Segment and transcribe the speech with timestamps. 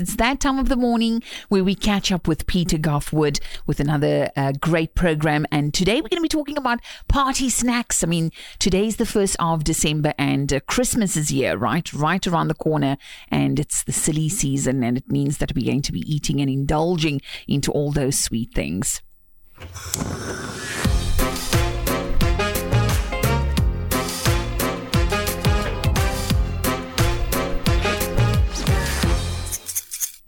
[0.00, 4.30] It's that time of the morning where we catch up with Peter Goffe-Wood with another
[4.34, 5.44] uh, great program.
[5.52, 8.02] And today we're going to be talking about party snacks.
[8.02, 11.92] I mean, today's the 1st of December and uh, Christmas is here, right?
[11.92, 12.96] Right around the corner.
[13.28, 14.82] And it's the silly season.
[14.82, 18.54] And it means that we're going to be eating and indulging into all those sweet
[18.54, 19.02] things.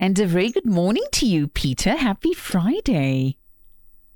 [0.03, 1.95] And a very good morning to you, Peter.
[1.95, 3.39] Happy Friday.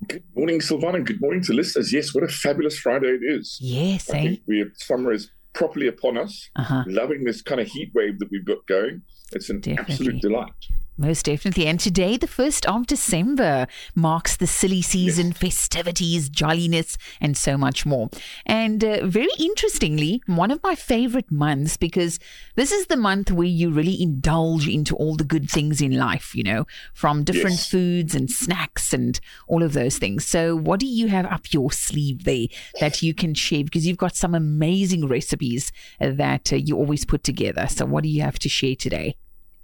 [0.09, 1.07] Good morning, Silvana.
[1.07, 1.93] Good morning to listeners.
[1.93, 3.57] Yes, what a fabulous Friday it is.
[3.61, 4.23] Yes, I eh?
[4.23, 6.51] think we have, summer is properly upon us.
[6.57, 6.83] Uh-huh.
[6.89, 9.03] Loving this kind of heat wave that we've got going.
[9.31, 9.95] It's an Definitely.
[9.95, 10.67] absolute delight.
[10.99, 11.67] Most definitely.
[11.67, 17.85] And today, the 1st of December, marks the silly season, festivities, jolliness, and so much
[17.85, 18.09] more.
[18.47, 22.19] And uh, very interestingly, one of my favorite months because
[22.55, 26.35] this is the month where you really indulge into all the good things in life,
[26.35, 27.71] you know, from different Yes.
[27.71, 30.27] foods and snacks and all of those things.
[30.27, 32.47] So, what do you have up your sleeve there
[32.81, 33.65] that you can share?
[33.65, 37.67] Because you've got some amazing recipes that uh, you always put together.
[37.69, 39.17] So, what do you have to share today?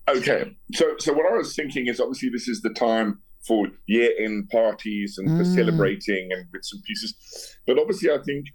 [0.08, 4.48] Okay, so so what I was thinking is obviously this is the time for year-end
[4.50, 5.55] parties and for Mm.
[5.55, 8.47] celebrating and bits and pieces, but obviously I think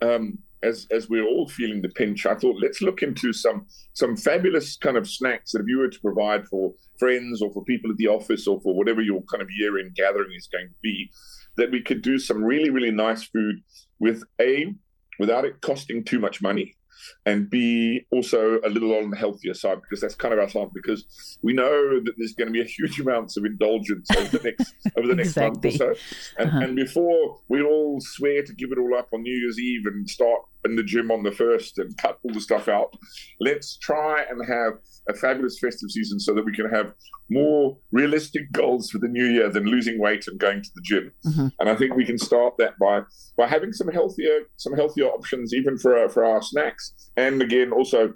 [0.00, 4.16] um, as as we're all feeling the pinch, I thought let's look into some some
[4.16, 7.90] fabulous kind of snacks that if you were to provide for friends or for people
[7.90, 11.10] at the office or for whatever your kind of year-end gathering is going to be,
[11.56, 13.56] that we could do some really really nice food
[13.98, 14.72] with a
[15.18, 16.74] without it costing too much money
[17.26, 20.70] and B, also a little on the healthier side because that's kind of our time.
[20.74, 24.42] Because we know that there's going to be a huge amounts of indulgence over the
[24.44, 25.94] next over the next month or so,
[26.38, 26.58] and, Uh-huh.
[26.60, 30.08] and before we all swear to give it all up on New Year's Eve and
[30.08, 32.94] start in the gym on the first and cut all the stuff out,
[33.40, 34.74] let's try and have
[35.08, 36.94] a fabulous festive season so that we can have
[37.30, 41.10] more realistic goals for the new year than losing weight and going to the gym.
[41.26, 41.52] Mhm.
[41.58, 43.02] And I think we can start that by
[43.36, 47.72] by having some healthier some healthier options even for our, for our snacks and again
[47.72, 48.14] also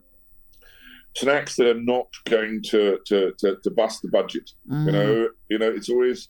[1.16, 4.86] snacks that are not going to to, to, to bust the budget Mm.
[4.86, 6.28] you know you know it's always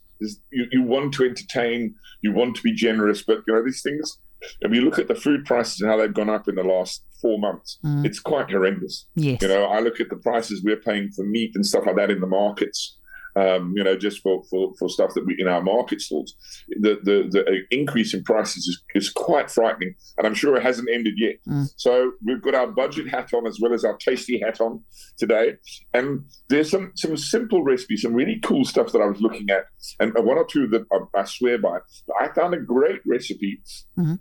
[0.51, 4.17] you, you want to entertain you want to be generous but you know these things
[4.61, 7.03] if you look at the food prices and how they've gone up in the last
[7.21, 8.05] four months Mm.
[8.05, 9.41] it's quite horrendous Yes.
[9.41, 12.11] you know, I look at the prices we're paying for meat and stuff like that
[12.11, 12.93] in the markets.
[13.35, 16.33] Um, you know, just for, for, for stuff that we in our market stalls,
[16.69, 20.89] the the, the increase in prices is, is quite frightening, and I'm sure it hasn't
[20.91, 21.35] ended yet.
[21.47, 21.69] Mm.
[21.75, 24.81] So we've got our budget hat on as well as our tasty hat on
[25.19, 25.53] today,
[25.93, 29.65] and there's some some simple recipes, some really cool stuff that I was looking at,
[29.99, 31.77] and one or two that I, I swear by.
[32.19, 33.61] I found a great recipe.
[33.99, 34.19] Mhm.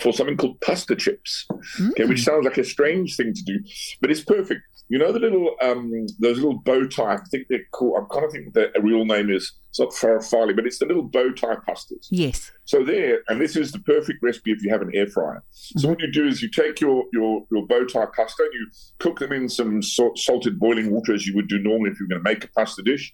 [0.00, 1.46] For something called pasta chips,
[1.90, 2.08] okay, Mm.
[2.08, 3.58] which sounds like a strange thing to do,
[4.00, 4.60] but it's perfect.
[4.88, 5.90] You know the little um
[6.20, 7.14] those little bow tie.
[7.14, 7.96] I think they're called.
[7.98, 11.02] I'm kind of think the real name is it's not farfalle, but it's the little
[11.02, 12.06] bow tie pastas.
[12.10, 12.52] Yes.
[12.66, 15.42] So there, and this is the perfect recipe if you have an air fryer.
[15.50, 18.66] So what you do is you take your your your bow tie pasta and you
[19.00, 22.08] cook them in some salt, salted boiling water as you would do normally if you're
[22.08, 23.12] going to make a pasta dish.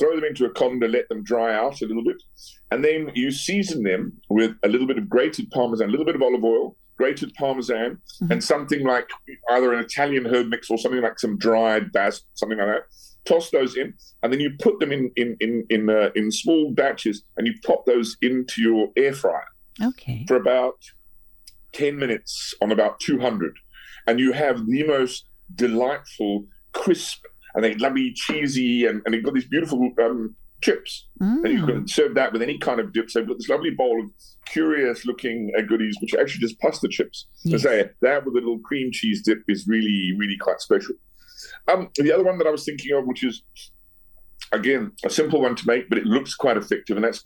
[0.00, 2.16] Throw them into a colander, let them dry out a little bit,
[2.70, 6.14] and then you season them with a little bit of grated parmesan, a little bit
[6.16, 8.30] of olive oil, grated parmesan, Mhm.
[8.30, 9.08] and something like
[9.50, 12.84] either an Italian herb mix or something like some dried basil, something like that.
[13.26, 16.72] Toss those in, and then you put them in in in in, uh, in small
[16.72, 19.44] batches, and you pop those into your air fryer
[19.82, 20.24] Okay.
[20.26, 20.78] for about
[21.72, 23.54] 10 minutes on about 200
[24.06, 27.24] and you have the most delightful crisp
[27.54, 31.66] and they lovely cheesy and, and they've got these beautiful um, chips and you Mm.
[31.66, 34.10] can serve that with any kind of dip so they've got this lovely bowl of
[34.46, 37.62] curious looking goodies which are actually just pasta chips Yes.
[37.62, 40.94] say that with a little cream cheese dip is really really quite special
[41.72, 43.42] um, the other one that i was thinking of which is
[44.52, 47.24] again a simple one to make but it looks quite effective and that's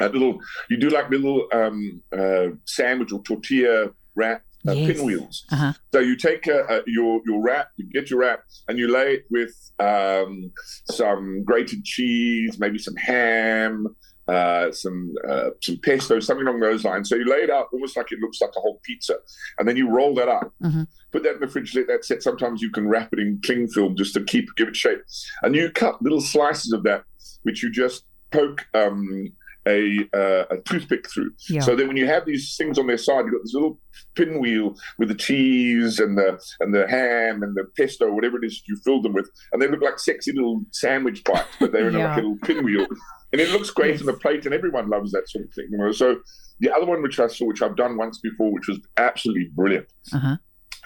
[0.00, 0.38] a little
[0.68, 4.86] you do like little um, uh, sandwich or tortilla wrap uh, Yes.
[4.96, 5.72] pinwheels Uh-huh.
[5.92, 9.14] so you take uh, uh, your your wrap you get your wrap and you lay
[9.14, 10.50] it with um,
[10.90, 13.86] some grated cheese maybe some ham
[14.28, 17.96] uh, some uh, some pesto something along those lines so you lay it out almost
[17.96, 19.14] like it looks like a whole pizza
[19.58, 20.86] and then you roll that up Mhm.
[21.12, 23.68] put that in the fridge let that set sometimes you can wrap it in cling
[23.68, 25.00] film just to keep give it shape
[25.42, 27.04] and you cut little slices of that
[27.44, 29.28] which you just poke um,
[29.66, 31.30] a, uh, a toothpick through.
[31.48, 31.60] Yeah.
[31.60, 33.78] So then when you have these things on their side, you've got this little
[34.14, 38.62] pinwheel with the cheese and the and the ham and the pesto, whatever it is
[38.68, 41.94] you fill them with, and they look like sexy little sandwich bites, but they're in
[41.98, 42.08] Yeah.
[42.08, 42.86] like a little pinwheel.
[43.32, 44.00] And it looks great Yes.
[44.00, 45.66] on the plate, and everyone loves that sort of thing.
[45.70, 45.92] You know.
[45.92, 46.20] So
[46.60, 49.86] the other one which I saw, which I've done once before, which was absolutely brilliant,
[50.12, 50.36] Uh-huh.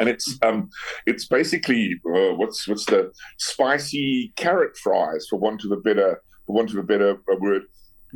[0.01, 0.71] and it's um,
[1.07, 6.57] it's basically uh, what's what's the spicy carrot fries for want of a better for
[6.57, 7.63] want of a better word.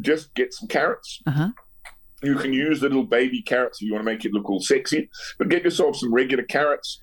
[0.00, 1.23] Just get some carrots.
[1.26, 1.50] Uh-huh.
[2.23, 4.61] You can use the little baby carrots if you want to make it look all
[4.61, 7.02] sexy, but get yourself some regular carrots,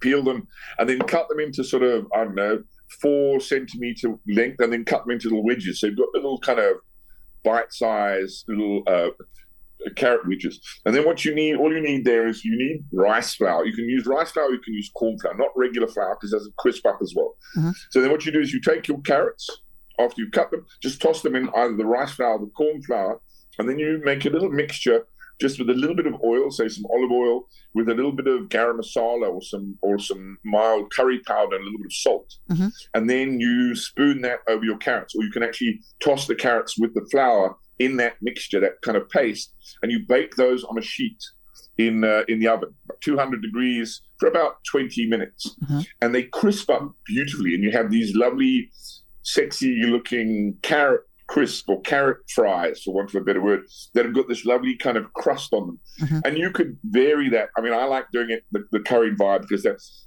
[0.00, 2.62] peel them, and then cut them into sort of I don't know
[3.00, 5.80] four centimeter length, and then cut them into little wedges.
[5.80, 6.76] So you've got little kind of
[7.44, 9.10] bite-sized little uh,
[9.96, 10.60] carrot wedges.
[10.84, 13.64] And then what you need, all you need there is you need rice flour.
[13.64, 16.36] You can use rice flour, you can use corn flour, not regular flour because it
[16.36, 17.36] doesn't crisp up as well.
[17.56, 17.72] Mhm.
[17.90, 19.48] So then what you do is you take your carrots
[20.04, 22.82] after you cut them, just toss them in either the rice flour or the corn
[22.82, 23.20] flour,
[23.58, 25.06] and then you make a little mixture
[25.40, 28.26] just with a little bit of oil, say some olive oil, with a little bit
[28.26, 31.92] of garam masala or some or some mild curry powder and a little bit of
[31.94, 32.34] salt.
[32.50, 32.70] Mhm.
[32.94, 36.78] And then you spoon that over your carrots, or you can actually toss the carrots
[36.78, 40.76] with the flour in that mixture, that kind of paste, and you bake those on
[40.76, 41.16] a sheet
[41.78, 45.86] in uh, in the oven, 200 degrees for about 20 minutes, Mhm.
[46.02, 48.70] and they crisp up beautifully, and you have these lovely,
[49.34, 53.60] sexy-looking carrot crisp or carrot fries, for want of a better word,
[53.94, 56.22] that have got this lovely kind of crust on them, Mhm.
[56.24, 57.50] and you could vary that.
[57.56, 60.06] I mean, I like doing it the, the curry vibe because that's.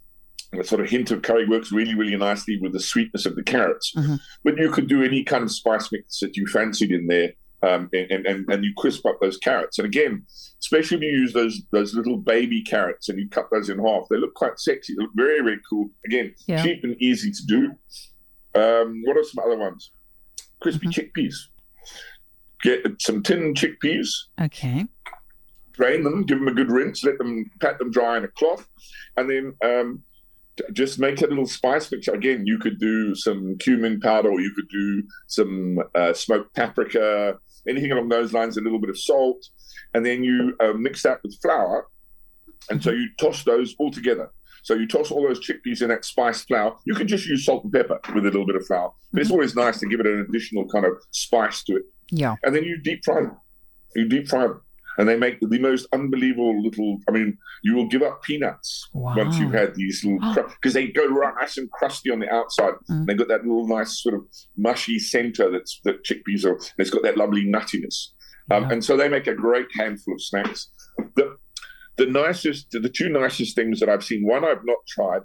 [0.55, 3.41] The sort of hint of curry works really, really nicely with the sweetness of the
[3.41, 3.91] carrots.
[3.97, 4.19] Mhm.
[4.43, 7.33] But you could do any kind of spice mix that you fancied in there,
[7.63, 9.79] um, and, and and you crisp up those carrots.
[9.79, 10.27] And again,
[10.59, 14.03] especially if you use those those little baby carrots and you cut those in half,
[14.11, 14.93] they look quite sexy.
[14.93, 15.89] They look very very cool.
[16.05, 16.61] Again, Yeah.
[16.61, 17.71] cheap and easy to do.
[18.55, 19.91] Um, what are some other ones?
[20.61, 20.93] Crispy Mhm.
[20.93, 21.35] chickpeas.
[22.61, 24.07] Get some tin chickpeas,
[24.41, 24.85] Okay.
[25.73, 28.65] drain them, give them a good rinse, let them pat them dry in a cloth,
[29.17, 30.03] and then um,
[30.71, 32.07] just make a little spice mix.
[32.07, 37.37] Again, you could do some cumin powder, or you could do some uh, smoked paprika,
[37.67, 38.55] anything along those lines.
[38.55, 39.43] A little bit of salt,
[39.93, 41.87] and then you uh, mix that with flour,
[42.69, 44.31] and so you toss those all together.
[44.63, 46.75] So you toss all those chickpeas in that spiced flour.
[46.85, 49.29] You can just use salt and pepper with a little bit of flour, but it's
[49.31, 52.35] always nice to give it an additional kind of spice to it Yeah.
[52.43, 53.37] and then you deep fry them.
[53.95, 54.61] You deep fry them,
[54.97, 56.97] and they make the most unbelievable little.
[57.07, 59.15] I mean, you will give up peanuts Wow.
[59.17, 62.73] once you've had these little because they go right nice and crusty on the outside.
[62.89, 63.05] Mm.
[63.05, 64.25] They've got that little nice sort of
[64.57, 66.53] mushy center that's that chickpeas are.
[66.55, 68.09] And it's got that lovely nuttiness,
[68.49, 68.69] um, Yeah.
[68.71, 70.69] and so they make a great handful of snacks.
[71.15, 71.37] The
[71.97, 74.25] the nicest, the two nicest things that I've seen.
[74.25, 75.21] One I've not tried,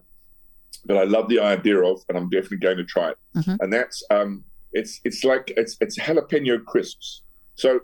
[0.84, 3.16] but I love the idea of, and I'm definitely going to try it.
[3.36, 3.56] Mhm.
[3.60, 7.22] And that's um, it's it's like it's it's jalapeno crisps.
[7.54, 7.80] So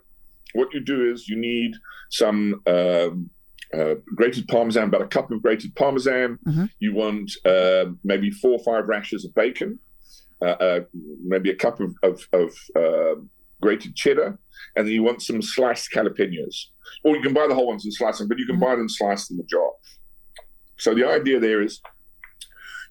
[0.52, 1.72] what you do is you need
[2.10, 3.31] some um,
[3.72, 6.38] uh, grated parmesan, about a cup of grated parmesan.
[6.46, 6.70] Mhm.
[6.78, 9.78] You want um maybe four or five rashers of bacon,
[10.42, 10.81] uh, uh,
[11.25, 13.16] maybe a cup of of, of uh,
[13.64, 14.38] grated cheddar,
[14.76, 16.56] and then you want some sliced jalapenos.
[17.02, 18.66] Or you can buy the whole ones and slice them, but you can Mhm.
[18.66, 19.70] buy them sliced in the jar.
[20.84, 21.81] So the idea there is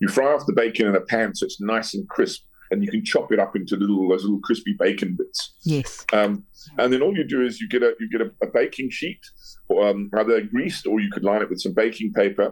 [0.02, 2.42] you fry off the bacon in a pan so it's nice and crisp,
[2.72, 5.42] and you can chop it up into little those little crispy bacon bits.
[5.76, 5.90] Yes.
[6.12, 6.32] Um,
[6.80, 9.22] and then all you do is you get a you get a, a baking sheet,
[9.70, 12.48] or, um, either greased or you could line it with some baking paper.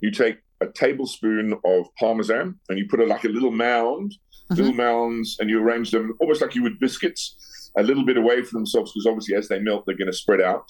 [0.00, 4.08] You take a tablespoon of parmesan and you put it like a little mound,
[4.50, 4.56] Mhm.
[4.56, 8.42] little mounds, and you arrange them almost like you would biscuits, a little bit away
[8.42, 10.66] from themselves because obviously as they melt they're going to spread out.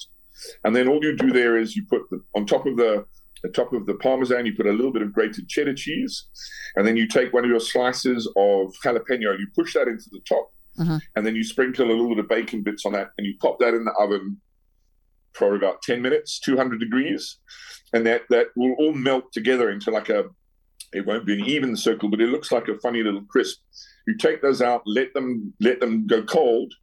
[0.63, 3.05] And then all you do there is you put the, on top of the
[3.43, 6.27] the top of the parmesan, you put a little bit of grated cheddar cheese,
[6.75, 10.05] and then you take one of your slices of jalapeno and you push that into
[10.11, 11.01] the top, Mhm.
[11.15, 13.57] and then you sprinkle a little bit of bacon bits on that, and you pop
[13.59, 14.39] that in the oven
[15.33, 17.39] for about ten minutes, two hundred degrees,
[17.93, 20.25] and that that will all melt together into like a.
[20.93, 23.59] It won't be an even circle, but it looks like a funny little crisp.
[24.07, 26.73] You take those out, let them let them go cold,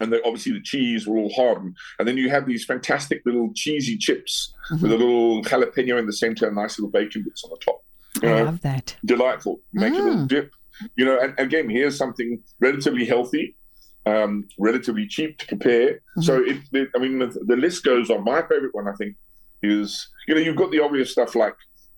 [0.00, 3.50] and then obviously the cheese will all harden, and then you have these fantastic little
[3.54, 4.82] cheesy chips Mhm.
[4.82, 7.84] with a little jalapeno in the center, and nice little bacon bits on the top.
[8.22, 8.96] You I know, love that.
[9.04, 9.60] delightful.
[9.72, 10.28] Make a little Mm.
[10.28, 10.50] dip.
[10.96, 13.56] You know, and again, here's something relatively healthy,
[14.04, 16.00] um, relatively cheap to prepare.
[16.20, 18.24] So, it, it, I mean, the, the list goes on.
[18.24, 19.16] My favorite one, I think,
[19.62, 21.54] is you know, you've got the obvious stuff like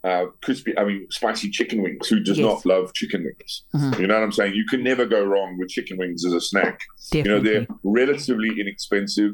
[0.09, 2.09] uh, crispy, I mean, spicy chicken wings.
[2.09, 2.47] Who does Yes.
[2.49, 3.53] not love chicken wings?
[3.75, 4.01] Mhm.
[4.01, 4.55] You know what I'm saying?
[4.55, 6.77] You can never go wrong with chicken wings as a snack.
[7.13, 9.33] You know, they're relatively inexpensive,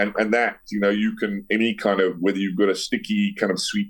[0.00, 3.22] and and that you know you can any kind of whether you've got a sticky
[3.40, 3.88] kind of sweet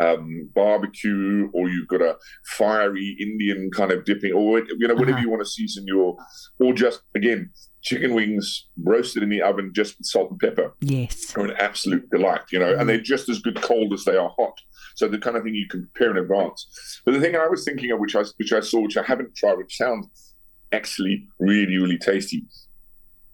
[0.00, 5.12] um, barbecue or you've got a fiery Indian kind of dipping, or you know whatever
[5.18, 5.20] Uh-huh.
[5.22, 6.16] you want to season your,
[6.60, 7.50] or just again
[7.82, 11.32] chicken wings roasted in the oven just with salt and pepper yes.
[11.36, 14.32] are an absolute delight, you know, and they're just as good cold as they are
[14.36, 14.58] hot.
[14.96, 17.00] So the kind of thing you can prepare in advance.
[17.04, 19.36] But the thing I was thinking of, which I which I saw, which I haven't
[19.36, 20.34] tried, which sounds
[20.72, 22.44] actually really really tasty.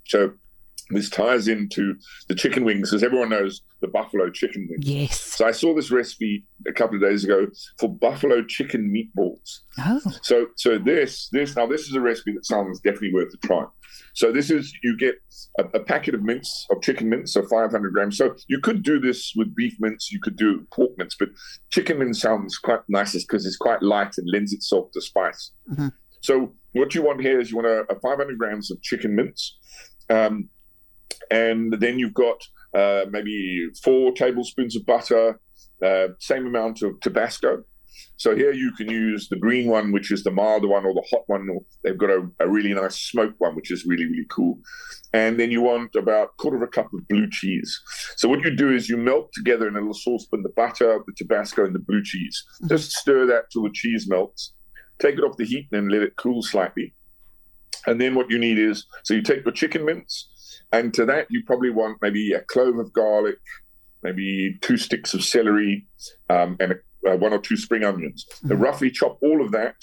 [0.06, 0.32] So
[0.94, 1.94] this ties into
[2.28, 4.86] the chicken wings because everyone knows the buffalo chicken wings.
[4.86, 5.20] Yes.
[5.20, 7.46] So I saw this recipe a couple of days ago
[7.78, 9.60] for buffalo chicken meatballs.
[9.78, 10.00] Oh.
[10.22, 13.64] So so this this now this is a recipe that sounds definitely worth a try.
[14.14, 15.16] So this is you get
[15.58, 18.16] a, a packet of mince of chicken mince, so 500 grams.
[18.18, 21.30] So you could do this with beef mince, you could do pork mince, but
[21.70, 25.52] chicken mince sounds quite nicest because it's quite light and lends itself to spice.
[25.70, 25.88] Mm-hmm.
[26.20, 29.58] So what you want here is you want a, a 500 grams of chicken mince.
[30.08, 30.48] Um,
[31.30, 32.40] and then you've got
[32.74, 35.40] uh, maybe four tablespoons of butter,
[35.84, 37.64] uh, same amount of Tabasco.
[38.16, 41.04] So here you can use the green one, which is the milder one, or the
[41.10, 41.46] hot one.
[41.82, 44.58] They've got a, a really nice smoked one, which is really really cool.
[45.12, 47.78] And then you want about quarter of a cup of blue cheese.
[48.16, 51.12] So what you do is you melt together in a little saucepan the butter, the
[51.16, 52.42] Tabasco, and the blue cheese.
[52.68, 54.54] Just stir that till the cheese melts.
[54.98, 56.94] Take it off the heat and then let it cool slightly.
[57.86, 60.30] And then what you need is so you take your chicken mince,
[60.72, 63.38] and to that, you probably want maybe a clove of garlic,
[64.02, 65.86] maybe two sticks of celery,
[66.30, 68.26] um, and a, uh, one or two spring onions.
[68.44, 68.60] Mm-hmm.
[68.60, 69.76] roughly chop all of that,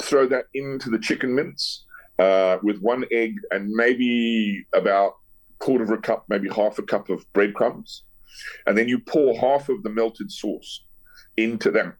[0.00, 1.84] throw that into the chicken mince
[2.18, 5.16] uh, with one egg and maybe about
[5.58, 8.04] quarter of a cup, maybe half a cup of breadcrumbs.
[8.66, 10.84] And then you pour half of the melted sauce
[11.36, 11.96] into that.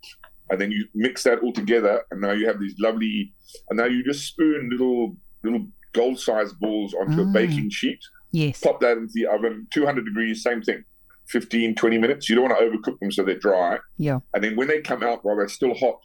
[0.50, 3.32] And then you mix that all together, and now you have these lovely.
[3.70, 7.30] And now you just spoon little little gold sized balls onto mm.
[7.30, 8.00] a baking sheet.
[8.34, 8.58] Yes.
[8.58, 10.82] Pop that into the oven, 200 degrees, same thing,
[11.28, 12.28] 15, 20 minutes.
[12.28, 13.78] You don't want to overcook them so they're dry.
[13.96, 14.18] Yeah.
[14.34, 16.00] And then when they come out while they're still hot,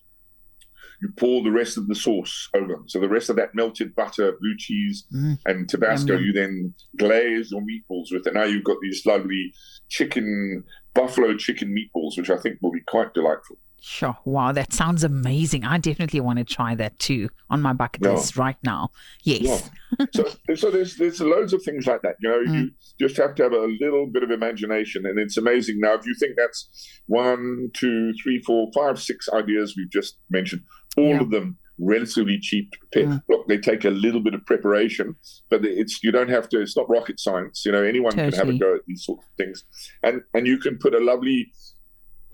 [1.01, 2.83] you pour the rest of the sauce over them.
[2.87, 5.39] So the rest of that melted butter, blue cheese, mm.
[5.47, 6.23] and Tabasco, mm.
[6.23, 8.27] you then glaze your meatballs with.
[8.27, 9.51] And now you've got these lovely
[9.89, 13.57] chicken, buffalo chicken meatballs, which I think will be quite delightful.
[13.81, 14.17] Sure.
[14.25, 15.63] Wow, that sounds amazing.
[15.63, 18.11] I definitely want to try that too on my bucket yeah.
[18.11, 18.91] list right now.
[19.23, 19.69] Yes.
[19.99, 20.05] Yeah.
[20.13, 22.15] so, so there's there's loads of things like that.
[22.21, 22.63] You know, mm.
[22.63, 25.79] you just have to have a little bit of imagination, and it's amazing.
[25.79, 26.69] Now, if you think that's
[27.07, 30.63] one, two, three, four, five, six ideas we've just mentioned,
[30.97, 31.21] all yeah.
[31.21, 33.05] of them relatively cheap to prepare.
[33.05, 33.23] Mm.
[33.29, 35.15] Look, they take a little bit of preparation,
[35.49, 36.61] but it's you don't have to.
[36.61, 37.65] It's not rocket science.
[37.65, 38.31] You know, anyone totally.
[38.31, 39.63] can have a go at these sort of things,
[40.03, 41.51] and and you can put a lovely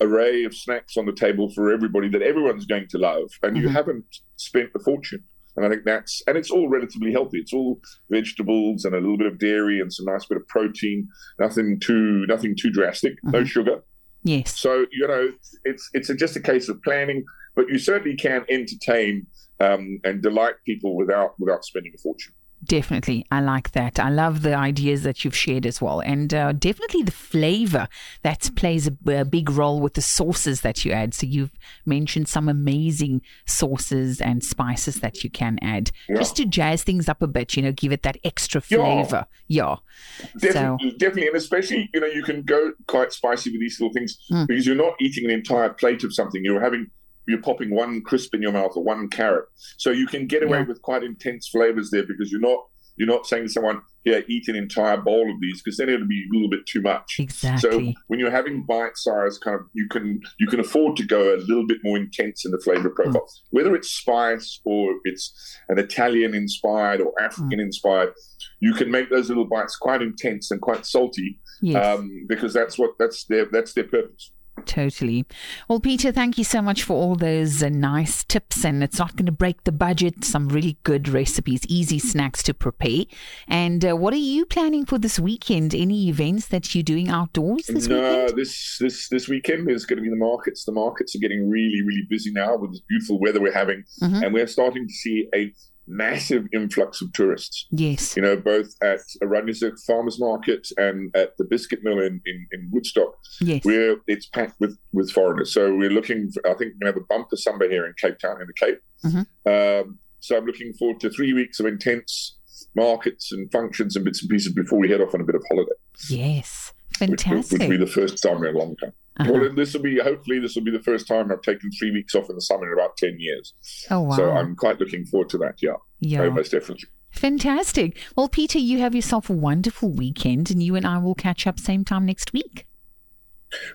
[0.00, 3.62] array of snacks on the table for everybody that everyone's going to love, and mm-hmm.
[3.62, 4.04] you haven't
[4.36, 5.24] spent a fortune.
[5.56, 7.38] And I think that's and it's all relatively healthy.
[7.38, 11.08] It's all vegetables and a little bit of dairy and some nice bit of protein.
[11.38, 13.14] Nothing too nothing too drastic.
[13.14, 13.30] Mm-hmm.
[13.30, 13.82] No sugar.
[14.22, 14.58] Yes.
[14.58, 15.30] So you know
[15.64, 17.24] it's it's just a case of planning,
[17.54, 19.26] but you certainly can entertain
[19.60, 22.34] um, and delight people without without spending a fortune.
[22.64, 23.26] Definitely.
[23.30, 23.98] I like that.
[23.98, 26.00] I love the ideas that you've shared as well.
[26.00, 27.86] And uh, definitely the flavor
[28.22, 31.12] that plays a, a, big role with the sauces that you add.
[31.12, 31.52] So you've
[31.84, 36.16] mentioned some amazing sauces and spices that you can add yeah.
[36.16, 39.26] just to jazz things up a bit, you know, give it that extra flavor.
[39.48, 39.76] Yeah.
[40.18, 40.38] yeah.
[40.38, 40.96] Definitely, so.
[40.96, 41.26] definitely.
[41.28, 44.46] And especially, you know, you can go quite spicy with these little things mm.
[44.46, 46.42] because you're not eating an entire plate of something.
[46.44, 46.90] You're having
[47.26, 49.46] you're popping one crisp in your mouth or one carrot.
[49.78, 50.66] So you can get away yeah.
[50.66, 52.60] with quite intense flavors there because you're not
[52.96, 56.06] you're not saying to someone, "Here, eat an entire bowl of these," because then it'll
[56.06, 57.16] be a little bit too much.
[57.18, 57.70] Exactly.
[57.70, 61.34] So when you're having bite size, kind of, you can you can afford to go
[61.34, 63.40] a little bit more intense in the flavor profile, mm.
[63.50, 68.14] whether it's spice or it's an Italian-inspired or African-inspired.
[68.60, 71.84] You can make those little bites quite intense and quite salty, yes.
[71.84, 74.32] um, because that's what that's their that's their purpose.
[74.64, 75.24] Totally.
[75.68, 78.64] Well, Peter, thank you so much for all those uh, nice tips.
[78.64, 80.24] And it's not going to break the budget.
[80.24, 83.04] Some really good recipes, easy snacks to prepare.
[83.46, 85.74] And uh, what are you planning for this weekend?
[85.74, 88.38] Any events that you're doing outdoors this no, weekend?
[88.38, 90.64] this this this weekend is going to be the markets.
[90.64, 94.22] The markets are getting really really busy now with this beautiful weather we're having, mm-hmm.
[94.22, 95.52] and we're starting to see a
[95.86, 97.66] massive influx of tourists.
[97.70, 98.16] Yes.
[98.16, 102.68] You know, both at Oranjezicht Farmers Market and at the Biscuit Mill in, in, in
[102.72, 103.64] Woodstock, yes.
[103.64, 105.52] where it's packed with, with foreigners.
[105.52, 107.94] So we're looking, for, I think we're going to have a bumper summer here in
[108.00, 108.80] Cape Town, in the Cape.
[109.04, 109.88] Mm-hmm.
[109.88, 112.36] Um, so I'm looking forward to three weeks of intense
[112.74, 115.42] markets and functions and bits and pieces before we head off on a bit of
[115.50, 115.72] holiday.
[116.08, 116.72] Yes.
[116.98, 117.30] Fantastic.
[117.30, 118.92] Which which will be the first time in a long time.
[119.18, 119.32] Uh-huh.
[119.32, 122.14] Well, this will be hopefully this will be the first time I've taken three weeks
[122.14, 123.54] off in the summer in about ten years.
[123.90, 124.16] Oh wow!
[124.16, 125.54] So I'm quite looking forward to that.
[125.62, 126.88] Yeah, yeah, oh, most definitely.
[127.10, 127.98] Fantastic.
[128.14, 131.58] Well, Peter, you have yourself a wonderful weekend, and you and I will catch up
[131.58, 132.66] same time next week.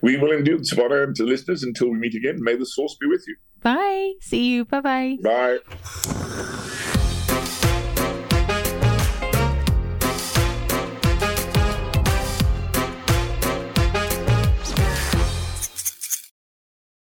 [0.04, 3.08] We will indeed, Savannah, and to listeners, until we meet again, may the sauce be
[3.08, 3.36] with you.
[3.62, 4.14] Bye.
[4.20, 4.66] See you.
[4.66, 5.18] Bye-bye.
[5.24, 6.68] Bye.